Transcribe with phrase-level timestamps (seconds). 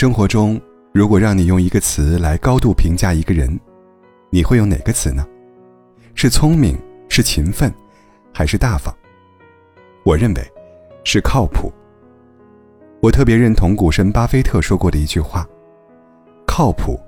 [0.00, 0.58] 生活中，
[0.94, 3.60] 如果让你用一个词来高度评价一个人，
[4.30, 5.26] 你会用哪个词呢？
[6.14, 6.74] 是聪明，
[7.10, 7.70] 是勤奋，
[8.32, 8.90] 还是大方？
[10.02, 10.42] 我认为，
[11.04, 11.70] 是靠谱。
[13.02, 15.46] 我特别认同股神巴菲特说过的一句话
[16.48, 16.98] ：“靠谱，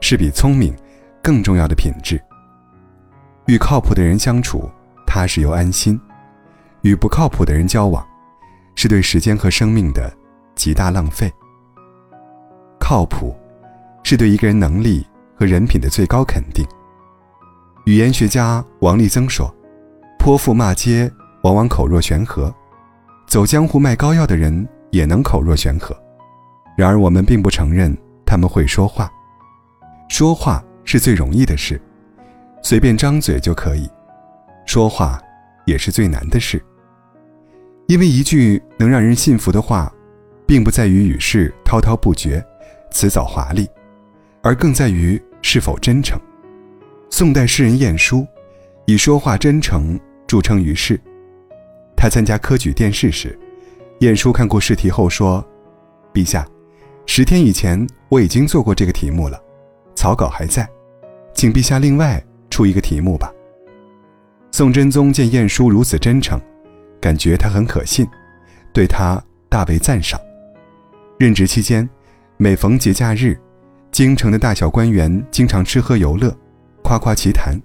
[0.00, 0.74] 是比聪明
[1.22, 2.20] 更重要的品质。”
[3.46, 4.68] 与靠谱的人相处，
[5.06, 5.96] 踏实又安心；
[6.80, 8.04] 与不靠谱的人交往，
[8.74, 10.12] 是对时间和生命的
[10.56, 11.32] 极大浪费。
[12.82, 13.32] 靠谱，
[14.02, 15.06] 是对一个人能力
[15.38, 16.66] 和人品的最高肯定。
[17.86, 19.54] 语言学家王立增说
[20.18, 21.08] ：“泼妇骂街，
[21.44, 22.52] 往往口若悬河；
[23.28, 25.96] 走江湖卖膏药的人也能口若悬河。
[26.76, 27.96] 然而，我们并不承认
[28.26, 29.08] 他们会说话。
[30.08, 31.80] 说话是最容易的事。”
[32.62, 33.88] 随便张嘴就可以，
[34.66, 35.20] 说话
[35.66, 36.60] 也是最难的事。
[37.86, 39.92] 因为一句能让人信服的话，
[40.46, 42.44] 并不在于语势滔滔不绝、
[42.92, 43.68] 辞藻华丽，
[44.42, 46.20] 而更在于是否真诚。
[47.10, 48.26] 宋代诗人晏殊
[48.86, 51.00] 以说话真诚著称于世。
[51.96, 53.38] 他参加科举殿试时，
[54.00, 55.44] 晏殊看过试题后说
[56.14, 56.46] ：“陛下，
[57.06, 59.42] 十天以前我已经做过这个题目了，
[59.94, 60.68] 草稿还在，
[61.34, 63.32] 请陛下另外。”出一个题目吧。
[64.50, 66.38] 宋真宗见晏殊如此真诚，
[67.00, 68.06] 感觉他很可信，
[68.74, 69.18] 对他
[69.48, 70.20] 大为赞赏。
[71.18, 71.88] 任职期间，
[72.42, 73.38] 每逢节假日，
[73.92, 76.36] 京城的大小官员经常吃喝游乐，
[76.82, 77.56] 夸夸其谈，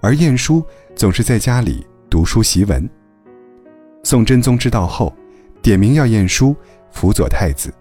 [0.00, 0.60] 而晏殊
[0.96, 2.90] 总是在家里读书习文。
[4.02, 5.14] 宋真宗知道后，
[5.62, 6.52] 点名要晏殊
[6.90, 7.72] 辅佐太子。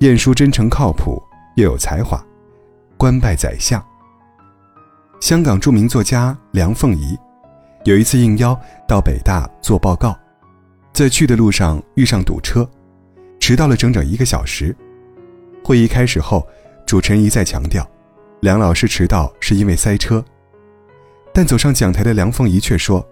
[0.00, 1.18] 晏殊真诚靠谱，
[1.56, 2.22] 又有才华，
[2.98, 3.82] 官拜宰相。
[5.18, 7.18] 香港著名作家梁凤仪，
[7.84, 8.54] 有一次应邀
[8.86, 10.14] 到北大做报告，
[10.92, 12.68] 在去的路上遇上堵车，
[13.40, 14.76] 迟到了整整一个小时。
[15.64, 16.46] 会议开始后，
[16.86, 17.88] 主持人一再强调，
[18.40, 20.24] 梁老师迟到是因为塞车。
[21.32, 23.06] 但走上讲台的梁凤仪却说：“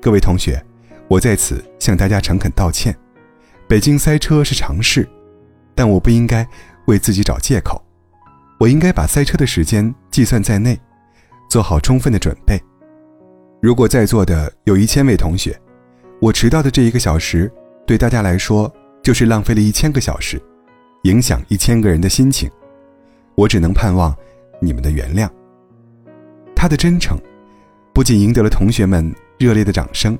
[0.00, 0.62] 各位同学，
[1.08, 2.96] 我在此向大家诚恳道歉。
[3.66, 5.08] 北京塞车是常事，
[5.74, 6.46] 但我不应该
[6.86, 7.82] 为自己找借口，
[8.58, 10.78] 我应该把塞车的时间计算在内。”
[11.50, 12.62] 做好充分的准备。
[13.60, 15.60] 如果在座的有一千位同学，
[16.20, 17.50] 我迟到的这一个小时，
[17.84, 20.40] 对大家来说就是浪费了一千个小时，
[21.02, 22.50] 影响一千个人的心情。
[23.34, 24.14] 我只能盼望
[24.60, 25.28] 你们的原谅。
[26.54, 27.18] 他的真诚，
[27.94, 30.18] 不仅赢得了同学们热烈的掌声，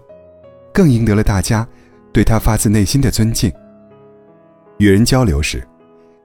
[0.72, 1.66] 更赢得了大家
[2.12, 3.52] 对他发自内心的尊敬。
[4.78, 5.62] 与人交流时，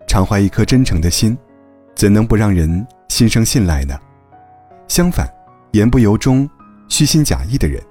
[0.08, 1.38] 常怀一颗真诚的心，
[1.96, 4.00] 怎能不让人心生信赖呢？
[4.88, 5.28] 相反，
[5.72, 6.50] 言不由衷、
[6.88, 7.84] 虚心假意的人，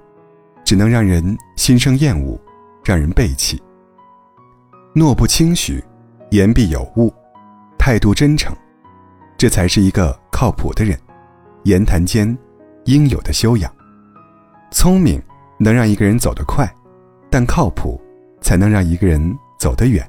[0.63, 2.39] 只能让人心生厌恶，
[2.83, 3.61] 让人背弃。
[4.95, 5.83] 诺不轻许，
[6.35, 7.13] 言必有物，
[7.77, 8.53] 态度真诚，
[9.37, 10.99] 这才是一个靠谱的人。
[11.63, 12.37] 言谈间
[12.83, 13.71] 应有的修养。
[14.69, 15.21] 聪明
[15.57, 16.69] 能让一个人走得快，
[17.31, 18.01] 但靠谱
[18.41, 20.05] 才能让一个人走得远。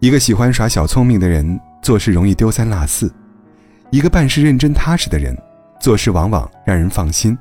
[0.00, 3.06] 一个喜欢耍小聪明的人，做事容易丢三落四；
[3.92, 5.36] 一个办事认真踏实的人。
[5.78, 7.38] 做事往往让人放心。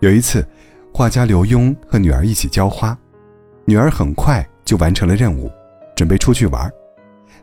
[0.00, 0.46] 有一次，
[0.92, 2.94] 画家刘墉和女儿一起浇花，
[3.64, 5.50] 女儿很快就完成了任务，
[6.00, 6.72] 准备出去玩，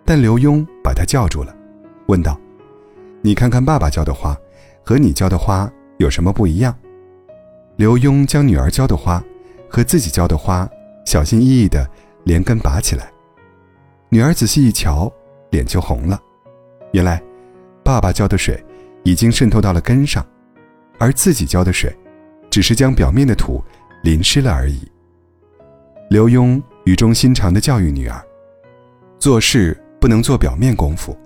[0.04, 1.56] 但刘墉把他叫住了，
[2.08, 2.36] 问道
[3.22, 4.36] ：“你看看爸爸浇的花，
[4.84, 6.76] 和你浇的花有什么不一样？”
[7.78, 9.24] 刘墉将女儿浇的花
[9.70, 10.68] 和自己浇的花
[11.06, 11.88] 小心翼翼地
[12.24, 13.12] 连根拔起来，
[14.10, 15.14] 女儿仔细一瞧，
[15.52, 16.20] 脸就红了。
[16.94, 17.22] 原来，
[17.84, 18.60] 爸爸浇的水。
[19.04, 20.26] 已经渗透到了根上，
[20.98, 21.96] 而自己浇的水，
[22.50, 23.64] 只是将表面的土
[24.04, 24.82] 淋湿了而已。
[26.10, 28.22] 刘墉语重心长地教育女儿：
[29.20, 31.18] 做事不能做表面功夫，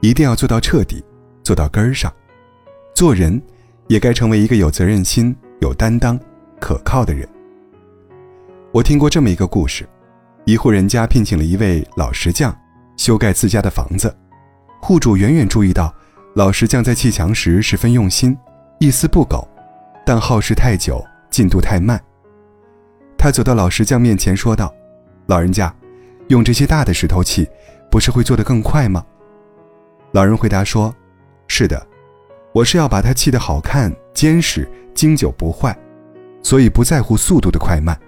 [0.00, 1.02] 一定要做到彻底，
[1.42, 2.12] 做到根儿上。
[2.94, 3.40] 做人
[3.88, 6.18] 也该成为一个有责任心、有担当、
[6.60, 7.26] 可靠的人。
[8.70, 9.88] 我听过这么一个故事：
[10.44, 12.54] 一户人家聘请了一位老石匠，
[12.96, 14.14] 修盖自家的房子，
[14.80, 15.92] 户主远远注意到。
[16.34, 18.34] 老石匠在砌墙时十分用心，
[18.78, 19.46] 一丝不苟，
[20.06, 22.02] 但耗时太久，进度太慢。
[23.18, 24.74] 他走到老石匠面前说道
[25.28, 25.74] ：“老人家，
[26.32, 27.46] 用这些大的石头砌，
[27.90, 29.04] 不是会做得更快吗？”
[30.12, 30.94] 老人回答说
[31.46, 31.86] ：“是的，
[32.52, 35.78] 我是要把它砌得好看、坚实、经久不坏，
[36.42, 37.98] 所以不在乎速度的快慢。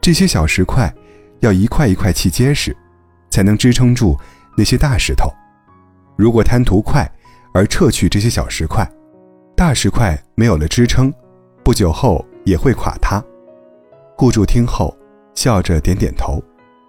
[0.00, 0.94] 这些小石块，
[1.40, 2.76] 要一块一块砌结实，
[3.30, 4.16] 才能支撑住
[4.56, 5.30] 那些大石头。
[6.16, 7.10] 如果贪图快，
[7.52, 8.86] 而撤去这些小石块，
[9.56, 11.12] 大石块没有了支撑，
[11.64, 13.22] 不久后也会垮塌。
[14.16, 14.96] 雇主听后，
[15.34, 16.42] 笑着点点头，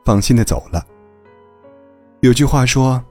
[0.03, 0.85] 放心的走了。
[2.21, 3.03] 有句话说，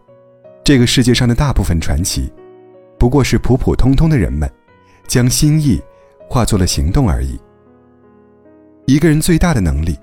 [0.63, 2.33] 这个世界上的大部分传奇，
[2.99, 4.51] 不过是普普通通的人们，
[5.07, 5.83] 将心意
[6.29, 7.41] 化作了行动而已。
[8.87, 9.99] 一个人最大的能力，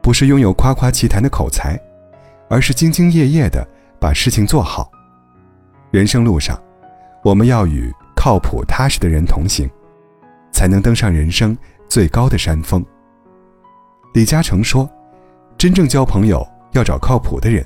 [0.00, 1.80] 不是拥有夸夸其谈的口才，
[2.48, 3.66] 而是兢兢业业的
[4.00, 4.90] 把事情做好。
[5.90, 6.60] 人生路上，
[7.24, 9.68] 我们要与靠谱踏实的人同行，
[10.52, 11.56] 才能登上人生
[11.88, 12.84] 最高的山峰。
[14.14, 14.88] 李嘉诚说
[15.60, 16.42] ：“真正交朋友
[16.72, 17.62] 要找靠谱的人，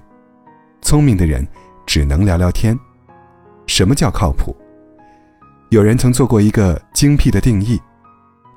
[0.83, 1.47] 聪明的人
[1.87, 2.77] 只能聊聊天。
[3.69, 4.53] 什么叫靠谱？
[5.71, 7.81] 有人曾做过一个精辟的定义：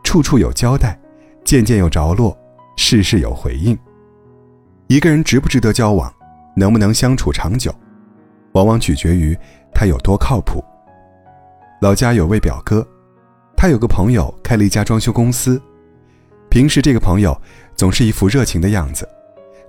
[0.03, 0.99] 处处有交代，
[1.45, 2.35] 件件有着落，
[2.77, 3.77] 事事有回应。
[4.87, 6.11] 一个人值不值得交往，
[6.55, 7.71] 能不能相处长久，
[8.53, 9.37] 往往取决于
[9.71, 10.65] 他有多靠谱。
[11.79, 12.83] 老家有位表哥，
[13.55, 15.61] 他有个朋友开了一家装修公司，
[16.49, 17.39] 平时这个朋友。”
[17.77, 19.07] 总是一副热情的样子，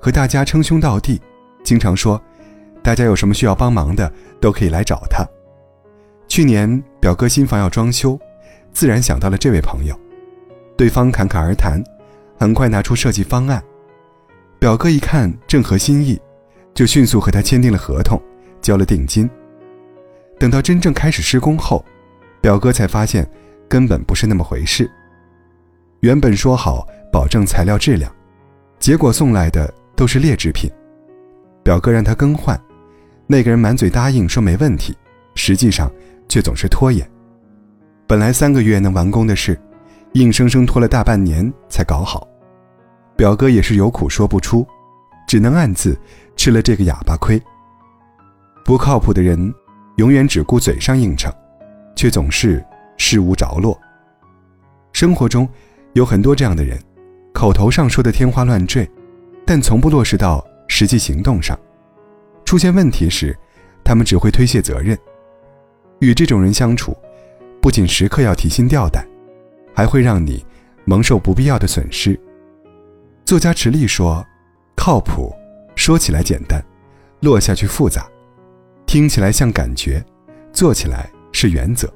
[0.00, 1.21] 和大家称兄道弟，
[1.62, 2.21] 经常说
[2.83, 4.11] ：“大家有什么需要帮忙的，
[4.41, 5.25] 都可以来找他。”
[6.29, 8.19] 去年表哥新房要装修，
[8.73, 9.99] 自然想到了这位朋友。
[10.77, 11.83] 对方侃侃而谈，
[12.39, 13.62] 很快拿出设计方案。
[14.59, 16.21] 表哥一看正合心意，
[16.75, 18.21] 就迅速和他签订了合同，
[18.61, 19.29] 交了定金。
[20.39, 21.85] 等到真正开始施工后，
[22.41, 23.29] 表哥才发现
[23.69, 24.91] 根本不是那么回事。
[26.00, 26.87] 原本说好。
[27.11, 28.15] 保证材料质量，
[28.79, 30.71] 结果送来的都是劣质品。
[31.65, 32.59] 表哥让他更换，
[33.27, 34.97] 那个人满嘴答应说没问题，
[35.35, 35.91] 实际上
[36.29, 37.05] 却总是拖延。
[38.06, 39.61] 本来三个月能完工的事，
[40.12, 42.27] 硬生生拖了大半年才搞好。
[43.17, 44.65] 表哥也是有苦说不出，
[45.27, 45.99] 只能暗自
[46.37, 47.43] 吃了这个哑巴亏。
[48.65, 49.53] 不靠谱的人，
[49.97, 51.33] 永远只顾嘴上应承，
[51.97, 52.65] 却总是
[52.97, 53.77] 事无着落。
[54.93, 55.47] 生活中
[55.95, 56.79] 有很多这样的人。
[57.35, 58.89] 口头上说的天花乱坠，
[59.50, 61.59] 但从不落实到实际行动上。
[62.45, 63.35] 出现问题时，
[63.83, 64.95] 他们只会推卸责任。
[66.00, 66.95] 与这种人相处，
[67.59, 69.09] 不仅时刻要提心吊胆，
[69.75, 70.45] 还会让你
[70.85, 72.19] 蒙受不必要的损失。
[73.25, 74.23] 作家池莉说
[74.77, 75.35] ：“靠谱，
[75.75, 76.62] 说起来简单，
[77.21, 78.03] 落下去复杂；
[78.85, 80.05] 听起来像感觉，
[80.53, 81.91] 做起来是原则。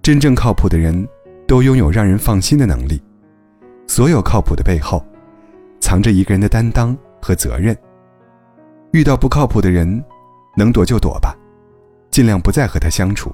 [0.00, 1.08] 真正靠谱的人，
[1.48, 3.02] 都拥有让人放心的能力。”
[3.88, 5.04] 所有靠谱的背后，
[5.86, 7.76] 藏着一个人的担当和责任。
[8.90, 10.04] 遇到不靠谱的人，
[10.56, 11.32] 能躲就躲吧，
[12.10, 13.32] 尽量不再和他相处。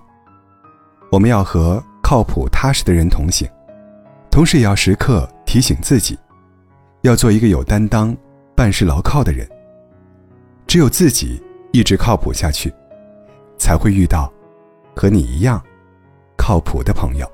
[1.10, 3.49] 我们要和靠谱踏实的人同行，
[4.31, 6.19] 同时也要时刻提醒自己，
[7.00, 8.14] 要做一个有担当、
[8.54, 9.49] 办事牢靠的人。
[10.66, 12.70] 只有自己一直靠谱下去，
[13.56, 14.31] 才会遇到
[14.94, 15.58] 和你一样
[16.37, 17.26] 靠谱的朋友。